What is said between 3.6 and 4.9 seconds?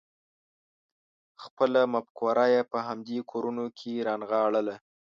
کې رانغاړله.